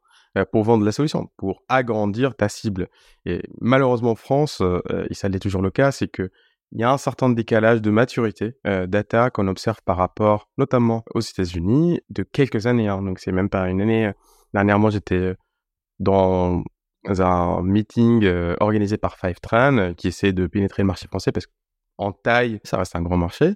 [0.52, 2.90] pour vendre la solution, pour agrandir ta cible.
[3.26, 4.62] Et malheureusement en France,
[5.10, 6.30] et ça l'est toujours le cas, c'est que
[6.72, 11.04] il y a un certain décalage de maturité euh, data qu'on observe par rapport notamment
[11.14, 12.88] aux États-Unis de quelques années.
[12.88, 13.02] Hein.
[13.02, 14.08] Donc c'est même pas une année.
[14.08, 14.14] Euh,
[14.54, 15.36] dernièrement, j'étais euh,
[16.00, 16.64] dans
[17.08, 22.12] un meeting euh, organisé par Fivetran qui essaie de pénétrer le marché français parce qu'en
[22.12, 23.56] taille, ça reste un grand marché.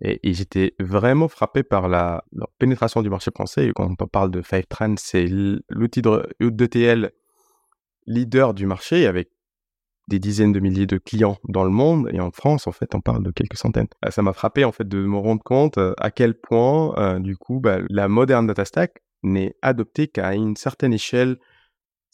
[0.00, 3.66] Et, j'étais vraiment frappé par la, la, pénétration du marché français.
[3.66, 5.26] Et quand on parle de Fivetran, c'est
[5.68, 7.10] l'outil d'ETL
[8.06, 9.30] leader du marché avec
[10.08, 13.00] des dizaines de milliers de clients dans le monde et en France en fait on
[13.00, 13.88] parle de quelques centaines.
[14.04, 17.18] Euh, ça m'a frappé en fait de me rendre compte euh, à quel point euh,
[17.18, 21.36] du coup bah, la moderne data stack n'est adoptée qu'à une certaine échelle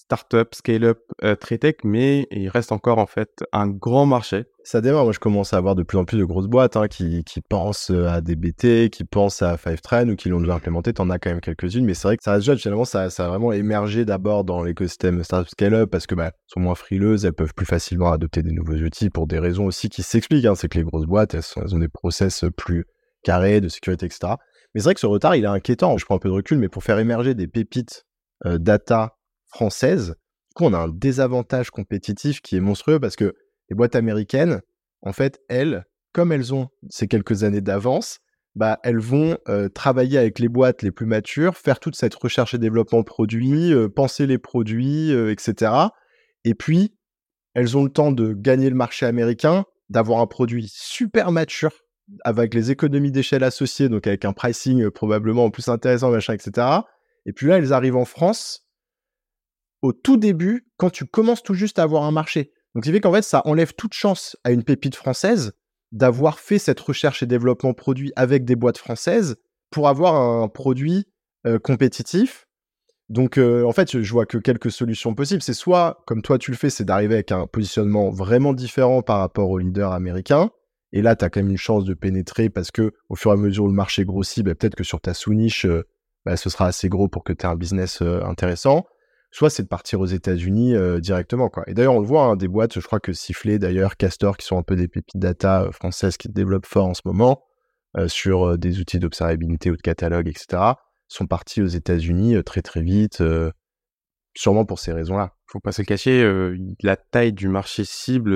[0.06, 4.44] startup, scale-up, euh, très tech, mais il reste encore en fait un grand marché.
[4.62, 6.88] Ça démarre, moi je commence à avoir de plus en plus de grosses boîtes hein,
[6.88, 10.54] qui, qui, pensent euh, à des BT, qui pensent à Fivetran ou qui l'ont déjà
[10.54, 13.02] implémenté, t'en as quand même quelques-unes, mais c'est vrai que ça reste jeune, finalement ça,
[13.04, 17.32] a vraiment émergé d'abord dans l'écosystème startup scale-up parce que bah, sont moins frileuses, elles
[17.32, 20.54] peuvent plus facilement adopter des nouveaux outils pour des raisons aussi qui s'expliquent, hein.
[20.54, 22.86] c'est que les grosses boîtes, elles, elles ont des process plus
[23.22, 24.34] carrés, de sécurité, etc.
[24.74, 26.58] Mais c'est vrai que ce retard, il est inquiétant, je prends un peu de recul,
[26.58, 28.06] mais pour faire émerger des pépites
[28.44, 29.16] euh, data
[29.54, 30.16] française,
[30.58, 33.34] Du on a un désavantage compétitif qui est monstrueux parce que
[33.70, 34.60] les boîtes américaines,
[35.02, 38.18] en fait, elles, comme elles ont ces quelques années d'avance,
[38.56, 42.54] bah, elles vont euh, travailler avec les boîtes les plus matures, faire toute cette recherche
[42.54, 45.72] et développement produit, euh, penser les produits, euh, etc.
[46.44, 46.94] Et puis,
[47.54, 51.72] elles ont le temps de gagner le marché américain, d'avoir un produit super mature,
[52.24, 56.66] avec les économies d'échelle associées, donc avec un pricing probablement plus intéressant, machin, etc.
[57.24, 58.63] Et puis là, elles arrivent en France
[59.84, 62.52] au tout début, quand tu commences tout juste à avoir un marché.
[62.74, 65.52] Donc, ce qui qu'en fait, ça enlève toute chance à une pépite française
[65.92, 69.36] d'avoir fait cette recherche et développement produit avec des boîtes françaises
[69.70, 71.06] pour avoir un produit
[71.46, 72.48] euh, compétitif.
[73.10, 75.42] Donc, euh, en fait, je vois que quelques solutions possibles.
[75.42, 79.18] C'est soit, comme toi tu le fais, c'est d'arriver avec un positionnement vraiment différent par
[79.18, 80.50] rapport aux leaders américains.
[80.92, 83.34] Et là, tu as quand même une chance de pénétrer parce que au fur et
[83.34, 85.86] à mesure où le marché grossit, bah, peut-être que sur ta sous-niche, euh,
[86.24, 88.86] bah, ce sera assez gros pour que tu aies un business intéressant
[89.34, 91.50] soit c'est de partir aux États-Unis euh, directement.
[91.66, 94.46] Et d'ailleurs, on le voit, hein, des boîtes, je crois que Sifflet, d'ailleurs, Castor, qui
[94.46, 97.42] sont un peu des pépites data euh, françaises qui développent fort en ce moment
[97.96, 100.62] euh, sur des outils d'observabilité ou de catalogue, etc.,
[101.08, 103.22] sont partis aux États-Unis très très vite,
[104.34, 105.34] sûrement pour ces raisons-là.
[105.46, 106.26] Faut pas se cacher,
[106.82, 108.32] la taille du marché cible,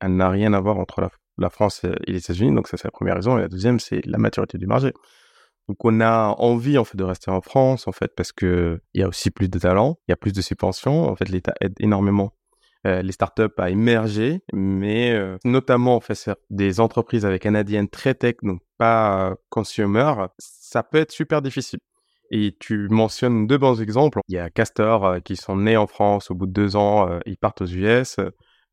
[0.00, 2.86] elle n'a rien à voir entre la, la France et les États-Unis, donc ça c'est
[2.86, 3.36] la première raison.
[3.36, 4.92] Et la deuxième, c'est la maturité du marché.
[5.68, 9.00] Donc on a envie en fait de rester en France en fait parce que il
[9.00, 11.08] y a aussi plus de talents, il y a plus de subventions.
[11.08, 12.32] En fait, l'État aide énormément
[12.86, 18.14] euh, les startups à émerger, mais euh, notamment en fait des entreprises avec ADN très
[18.14, 21.80] tech, donc pas consumer, ça peut être super difficile.
[22.30, 24.20] Et tu mentionnes deux bons exemples.
[24.28, 27.08] Il y a Castor euh, qui sont nés en France, au bout de deux ans,
[27.26, 28.18] ils partent aux US.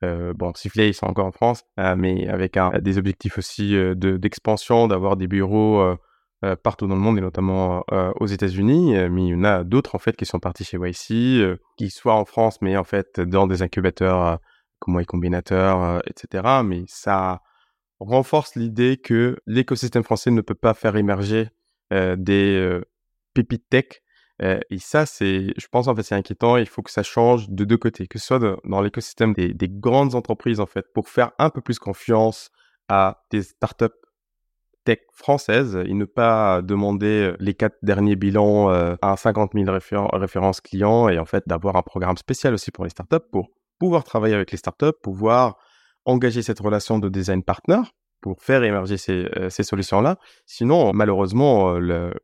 [0.04, 4.88] Euh, bon, Sifflet, ils sont encore en France, mais avec des objectifs aussi de d'expansion,
[4.88, 5.96] d'avoir des bureaux
[6.44, 9.46] euh, partout dans le monde et notamment euh, aux États-Unis, euh, mais il y en
[9.46, 12.84] a d'autres en fait qui sont partis chez YC, qui soient en France, mais en
[12.84, 14.40] fait dans des incubateurs
[14.80, 16.62] comme Y Combinator, etc.
[16.66, 17.42] Mais ça
[18.00, 21.50] renforce l'idée que l'écosystème français ne peut pas faire émerger
[21.92, 22.82] des
[23.34, 24.02] pépites tech.
[24.42, 26.58] et ça, c'est, je pense en fait, c'est inquiétant.
[26.58, 29.70] Il faut que ça change de deux côtés, que ce soit dans l'écosystème des, des,
[29.70, 32.52] grandes entreprises en fait, pour faire un peu plus confiance
[32.90, 34.03] à des startups
[34.84, 39.72] tech française et ne pas demander euh, les quatre derniers bilans euh, à 50 000
[40.14, 44.04] références clients et en fait d'avoir un programme spécial aussi pour les startups pour pouvoir
[44.04, 45.58] travailler avec les startups, pouvoir
[46.06, 47.82] engager cette relation de design partner
[48.22, 50.18] pour faire émerger ces, euh, solutions-là.
[50.46, 51.78] Sinon, malheureusement,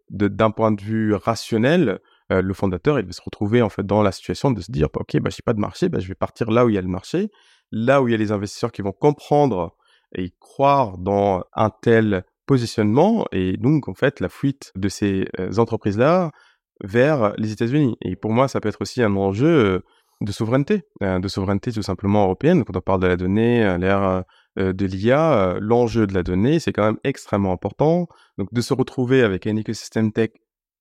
[0.10, 4.14] d'un point de vue rationnel, le fondateur, il va se retrouver en fait dans la
[4.14, 6.66] situation de se dire, ok, bah, j'ai pas de marché, bah, je vais partir là
[6.66, 7.30] où il y a le marché,
[7.72, 9.76] là où il y a les investisseurs qui vont comprendre
[10.16, 15.54] et croire dans un tel positionnement et donc en fait la fuite de ces euh,
[15.60, 16.32] entreprises-là
[16.84, 17.96] vers les États-Unis.
[18.02, 19.80] Et pour moi, ça peut être aussi un enjeu euh,
[20.22, 22.64] de souveraineté, euh, de souveraineté tout simplement européenne.
[22.64, 24.24] Quand on parle de la donnée à l'ère
[24.58, 28.08] de l'IA, l'enjeu de la donnée, c'est quand même extrêmement important.
[28.40, 30.32] Donc de se retrouver avec un écosystème tech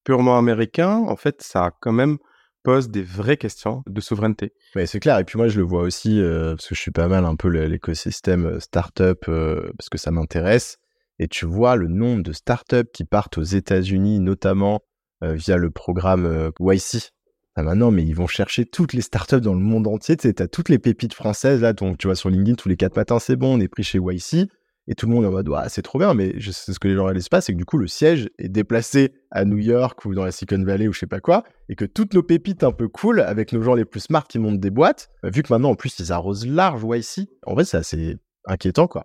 [0.05, 2.17] purement américain, en fait, ça quand même
[2.63, 4.55] pose des vraies questions de souveraineté.
[4.75, 5.19] Ouais, c'est clair.
[5.19, 7.49] Et puis moi, je le vois aussi, parce que je suis pas mal un peu
[7.49, 10.79] l'écosystème startup, parce que ça m'intéresse
[11.19, 14.81] et tu vois le nombre de startups qui partent aux États-Unis, notamment
[15.25, 17.11] euh, via le programme euh, YC.
[17.57, 20.17] Ah, maintenant, mais ils vont chercher toutes les startups dans le monde entier.
[20.17, 21.73] Tu as toutes les pépites françaises là.
[21.73, 23.99] Donc, tu vois sur LinkedIn tous les quatre matins, c'est bon, on est pris chez
[23.99, 24.49] YC.
[24.91, 26.89] Et tout le monde est en mode, c'est trop bien, mais je sais ce que
[26.89, 30.03] les gens réalisent pas, c'est que du coup, le siège est déplacé à New York
[30.07, 32.65] ou dans la Silicon Valley ou je sais pas quoi, et que toutes nos pépites
[32.65, 35.43] un peu cool, avec nos gens les plus smart qui montent des boîtes, bah, vu
[35.43, 39.05] que maintenant, en plus, ils arrosent large YC, en vrai, c'est assez inquiétant, quoi.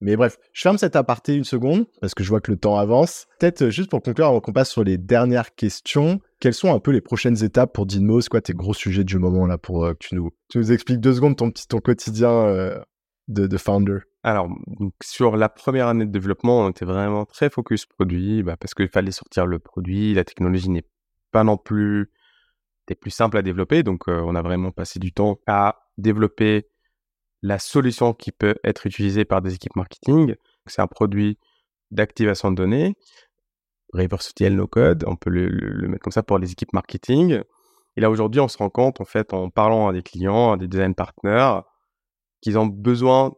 [0.00, 2.76] Mais bref, je ferme cet aparté une seconde parce que je vois que le temps
[2.76, 3.26] avance.
[3.38, 6.78] Peut-être euh, juste pour conclure, avant qu'on passe sur les dernières questions, quelles sont un
[6.78, 9.84] peu les prochaines étapes pour Dynamo C'est quoi tes gros sujets du moment là pour
[9.84, 12.80] euh, que tu nous, tu nous expliques deux secondes ton petit ton quotidien euh,
[13.26, 13.98] de, de, founder?
[14.22, 14.48] Alors,
[15.02, 18.88] sur la première année de développement, on était vraiment très focus produit bah, parce qu'il
[18.88, 20.14] fallait sortir le produit.
[20.14, 20.86] La technologie n'est
[21.32, 22.10] pas non plus
[22.86, 26.68] des plus simple à développer, donc on a vraiment passé du temps à développer
[27.42, 30.34] la solution qui peut être utilisée par des équipes marketing.
[30.66, 31.38] C'est un produit
[31.90, 32.94] d'activation de données,
[33.92, 37.40] reverse no code, on peut le, mettre comme ça pour les équipes marketing.
[37.96, 40.56] Et là aujourd'hui, on se rend compte en fait en parlant à des clients, à
[40.56, 41.60] des design partners,
[42.40, 43.32] qu'ils ont besoin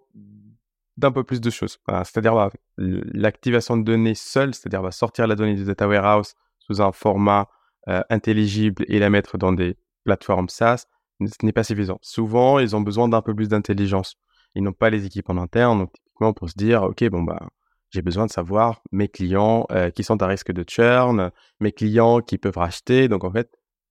[0.96, 1.78] d'un peu plus de choses.
[1.88, 7.48] c'est-à-dire l'activation de données seule, c'est-à-dire sortir la donnée du data warehouse sous un format
[7.88, 10.86] euh, intelligible et la mettre dans des plateformes SaaS,
[11.20, 11.98] ce n'est pas suffisant.
[12.02, 14.16] Souvent, ils ont besoin d'un peu plus d'intelligence.
[14.54, 17.48] Ils n'ont pas les équipes en interne, donc typiquement pour se dire, ok, bon bah,
[17.90, 21.30] j'ai besoin de savoir mes clients euh, qui sont à risque de churn,
[21.60, 23.50] mes clients qui peuvent racheter, donc en fait,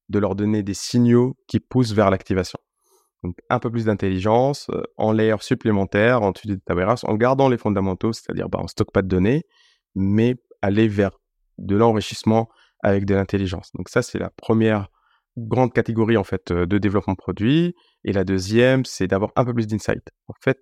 [0.10, 2.60] de leur donner des signaux qui poussent vers l'activation.
[3.24, 7.58] Donc un peu plus d'intelligence euh, en layer supplémentaire, en de warehouse, en gardant les
[7.58, 9.44] fondamentaux, c'est-à-dire bah, on stocke pas de données,
[9.96, 11.12] mais aller vers
[11.58, 12.50] de l'enrichissement
[12.82, 13.72] avec de l'intelligence.
[13.74, 14.88] Donc ça, c'est la première
[15.48, 17.76] grande catégorie en fait euh, de développement produit.
[18.04, 20.10] Et la deuxième, c'est d'avoir un peu plus d'insight.
[20.28, 20.60] En fait,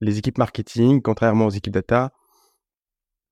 [0.00, 2.12] les équipes marketing, contrairement aux équipes data,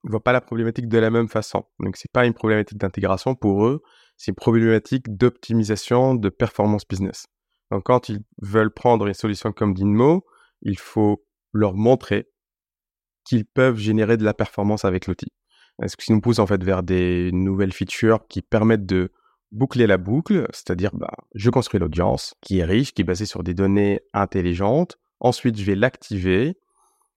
[0.04, 1.64] ne voient pas la problématique de la même façon.
[1.78, 3.82] Donc c'est pas une problématique d'intégration pour eux,
[4.16, 7.26] c'est une problématique d'optimisation de performance business.
[7.70, 10.24] Donc quand ils veulent prendre une solution comme Dynamo,
[10.62, 12.28] il faut leur montrer
[13.24, 15.28] qu'ils peuvent générer de la performance avec l'outil.
[15.86, 19.12] Ce qui nous pousse en fait vers des nouvelles features qui permettent de
[19.52, 23.42] boucler la boucle, c'est-à-dire bah, je construis l'audience qui est riche, qui est basée sur
[23.42, 24.98] des données intelligentes.
[25.20, 26.56] Ensuite, je vais l'activer,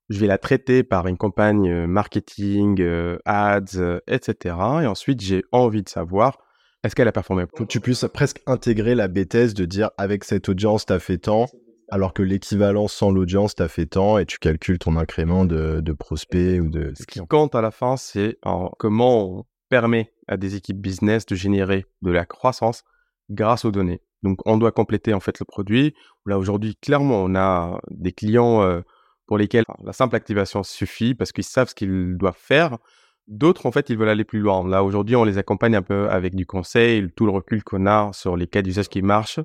[0.09, 4.55] je vais la traiter par une campagne euh, marketing, euh, ads, euh, etc.
[4.83, 6.39] Et ensuite, j'ai envie de savoir
[6.83, 7.45] est-ce qu'elle a performé?
[7.55, 11.17] Que tu puisses presque intégrer la bêtise de dire avec cette audience, tu as fait
[11.17, 11.45] tant,
[11.89, 15.79] alors que l'équivalent sans l'audience, tu as fait tant, et tu calcules ton incrément de,
[15.79, 16.91] de prospects ou de...
[16.95, 18.37] Ce qui compte à la fin, c'est
[18.79, 22.83] comment permet à des équipes business de générer de la croissance
[23.31, 24.01] grâce aux données.
[24.21, 25.95] Donc, on doit compléter en fait le produit.
[26.27, 28.81] Là, aujourd'hui, clairement, on a des clients euh,
[29.25, 32.77] pour lesquels la simple activation suffit parce qu'ils savent ce qu'ils doivent faire.
[33.25, 34.63] D'autres, en fait, ils veulent aller plus loin.
[34.69, 38.12] Là, aujourd'hui, on les accompagne un peu avec du conseil, tout le recul qu'on a
[38.13, 39.39] sur les cas d'usage qui marchent.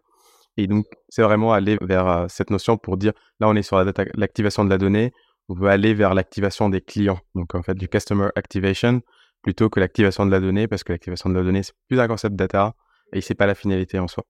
[0.58, 3.82] Et donc, c'est vraiment aller vers euh, cette notion pour dire, là, on est sur
[4.14, 5.14] l'activation de la donnée,
[5.48, 7.20] on veut aller vers l'activation des clients.
[7.34, 9.00] Donc, en fait, du customer activation
[9.42, 12.08] plutôt que l'activation de la donnée, parce que l'activation de la donnée, c'est plus un
[12.08, 12.74] concept data
[13.12, 14.24] et c'est pas la finalité en soi.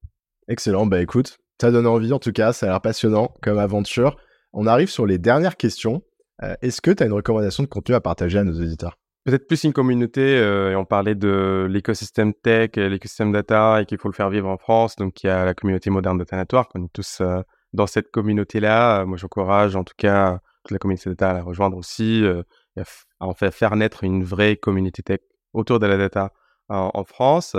[0.49, 4.17] Excellent, bah écoute, ça donne envie en tout cas, ça a l'air passionnant comme aventure.
[4.53, 6.03] On arrive sur les dernières questions.
[6.43, 8.97] Euh, est-ce que tu as une recommandation de contenu à partager à nos auditeurs?
[9.25, 13.99] Peut-être plus une communauté, euh, et on parlait de l'écosystème tech, l'écosystème data, et qu'il
[13.99, 14.97] faut le faire vivre en France.
[14.97, 17.41] Donc il y a la communauté moderne Data Network, on est tous euh,
[17.75, 19.05] dans cette communauté-là.
[19.05, 22.25] moi j'encourage en tout cas toute la communauté data à la rejoindre aussi
[23.21, 25.21] en fait faire naître une vraie communauté tech
[25.53, 26.33] autour de la data
[26.69, 27.57] en, France.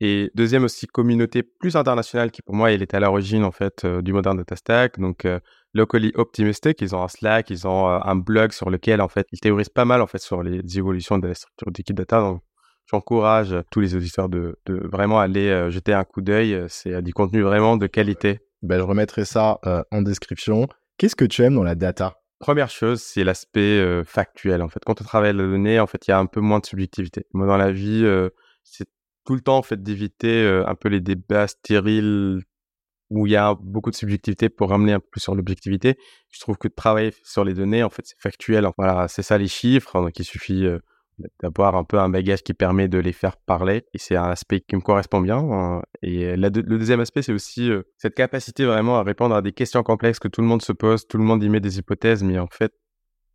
[0.00, 3.84] Et deuxième aussi communauté plus internationale qui pour moi elle est à l'origine en fait
[3.84, 4.98] euh, du modern data stack.
[5.00, 5.40] Donc euh,
[5.74, 9.26] locally optimistic, ils ont un Slack, ils ont euh, un blog sur lequel en fait
[9.32, 12.20] ils théorisent pas mal en fait sur les évolutions de la structure d'équipe data.
[12.20, 12.42] Donc
[12.86, 16.64] j'encourage tous les auditeurs de, de vraiment aller jeter un coup d'œil.
[16.68, 18.38] C'est du contenu vraiment de qualité.
[18.62, 20.68] Ben, je remettrai ça en description.
[20.96, 22.18] Qu'est-ce que tu aimes dans la data?
[22.38, 24.62] Première chose, c'est l'aspect factuel.
[24.62, 26.60] En fait, quand on travaille la donnée, en fait, il y a un peu moins
[26.60, 27.26] de subjectivité.
[27.32, 28.04] Moi, dans la vie,
[28.62, 28.86] c'est
[29.24, 32.40] tout le temps en fait d'éviter un peu les débats stériles
[33.10, 35.98] où il y a beaucoup de subjectivité pour ramener un peu sur l'objectivité.
[36.30, 38.68] Je trouve que de travailler sur les données, en fait, c'est factuel.
[38.76, 40.00] Voilà, c'est ça les chiffres.
[40.00, 40.64] Donc, il suffit
[41.42, 43.84] d'avoir un peu un bagage qui permet de les faire parler.
[43.94, 45.38] Et c'est un aspect qui me correspond bien.
[45.38, 45.82] Hein.
[46.02, 49.82] Et le deuxième aspect, c'est aussi euh, cette capacité vraiment à répondre à des questions
[49.82, 52.38] complexes que tout le monde se pose, tout le monde y met des hypothèses, mais
[52.38, 52.72] en fait,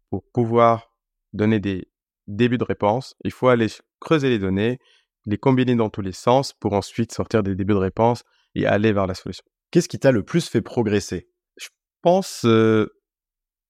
[0.10, 0.92] pour pouvoir
[1.34, 1.90] donner des
[2.28, 3.68] débuts de réponse, il faut aller
[4.00, 4.80] creuser les données,
[5.26, 8.24] les combiner dans tous les sens pour ensuite sortir des débuts de réponse
[8.56, 9.44] et aller vers la solution.
[9.72, 11.30] Qu'est-ce qui t'a le plus fait progresser?
[11.58, 11.70] Je
[12.02, 12.88] pense euh,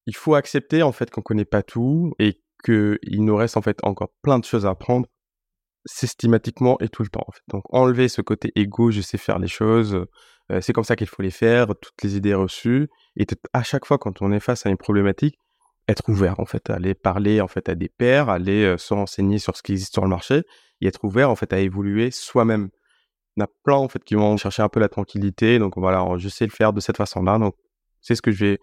[0.06, 3.78] il faut accepter en fait qu'on connaît pas tout et qu'il nous reste en fait
[3.82, 5.06] encore plein de choses à apprendre
[5.86, 7.26] systématiquement et tout le temps.
[7.48, 10.06] Donc enlever ce côté égo, je sais faire les choses,
[10.50, 13.84] euh, c'est comme ça qu'il faut les faire, toutes les idées reçues, et à chaque
[13.86, 15.38] fois quand on est face à une problématique,
[15.88, 19.38] être ouvert en fait, aller parler en fait à des pairs, aller euh, se renseigner
[19.38, 20.42] sur ce qui existe sur le marché,
[20.80, 22.70] et être ouvert en fait à évoluer soi-même.
[23.36, 25.74] Il y en a plein en fait qui vont chercher un peu la tranquillité, donc
[25.76, 27.54] voilà, je sais le faire de cette façon-là, donc
[28.00, 28.58] c'est ce que je vais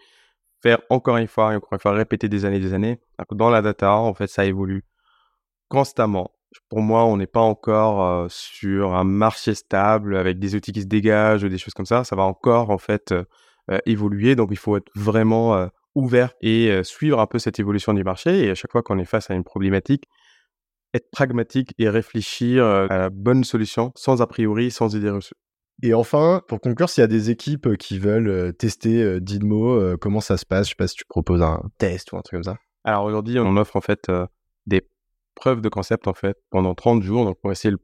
[0.61, 2.99] faire encore une fois encore une fois répéter des années des années.
[3.31, 4.83] Dans la data, en fait, ça évolue
[5.69, 6.31] constamment.
[6.69, 10.81] Pour moi, on n'est pas encore euh, sur un marché stable avec des outils qui
[10.81, 12.03] se dégagent ou des choses comme ça.
[12.03, 13.23] Ça va encore en fait euh,
[13.71, 14.35] euh, évoluer.
[14.35, 18.45] Donc, il faut être vraiment ouvert et suivre un peu cette évolution du marché.
[18.45, 20.05] Et à chaque fois qu'on est face à une problématique,
[20.93, 25.35] être pragmatique et réfléchir à la bonne solution sans a priori, sans idée reçue.
[25.83, 29.19] Et enfin, pour conclure, s'il y a des équipes euh, qui veulent euh, tester euh,
[29.19, 30.67] Dynamo, comment ça se passe?
[30.67, 32.57] Je sais pas si tu proposes un test ou un truc comme ça.
[32.83, 34.11] Alors aujourd'hui, on offre en fait
[34.65, 34.87] des
[35.35, 37.25] preuves de concept en fait pendant 30 jours.
[37.25, 37.75] Donc pour essayer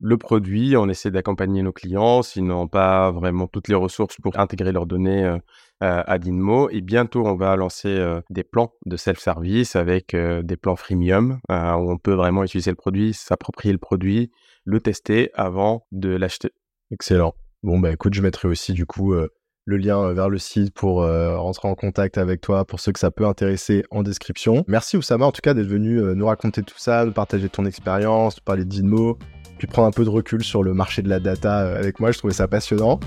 [0.00, 4.38] le, produit, on essaie d'accompagner nos clients s'ils n'ont pas vraiment toutes les ressources pour
[4.38, 5.38] intégrer leurs données
[5.80, 6.70] à Dynamo.
[6.70, 11.52] Et bientôt, on va lancer des plans de self-service avec des plans freemium où
[11.92, 14.32] on peut vraiment utiliser le produit, s'approprier le produit,
[14.64, 16.52] le tester avant de l'acheter.
[16.92, 17.34] Excellent.
[17.62, 19.28] Bon, bah écoute, je mettrai aussi du coup euh,
[19.64, 22.92] le lien euh, vers le site pour euh, rentrer en contact avec toi, pour ceux
[22.92, 24.64] que ça peut intéresser en description.
[24.68, 28.36] Merci Oussama en tout cas d'être venu nous raconter tout ça, de partager ton expérience,
[28.36, 29.16] de parler de
[29.58, 32.10] puis prendre un peu de recul sur le marché de la data avec moi.
[32.10, 32.98] Je trouvais ça passionnant.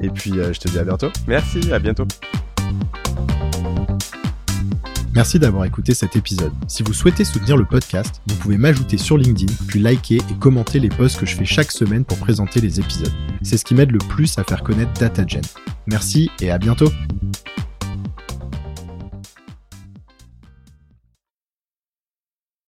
[0.00, 1.08] Et puis, je te dis à bientôt.
[1.26, 2.06] Merci, à bientôt.
[5.18, 6.52] Merci d'avoir écouté cet épisode.
[6.68, 10.78] Si vous souhaitez soutenir le podcast, vous pouvez m'ajouter sur LinkedIn, puis liker et commenter
[10.78, 13.12] les posts que je fais chaque semaine pour présenter les épisodes.
[13.42, 15.42] C'est ce qui m'aide le plus à faire connaître DataGen.
[15.88, 16.92] Merci et à bientôt